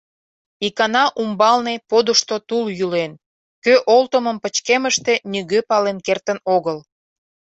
Икана 0.67 1.03
умбалне 1.21 1.75
подышто 1.89 2.35
тул 2.47 2.65
йӱлен, 2.77 3.11
кӧ 3.63 3.73
олтымым 3.95 4.37
пычкемыште 4.43 5.13
нигӧ 5.31 5.59
пален 5.69 5.97
кертын 6.05 6.39
огыл. 6.55 6.77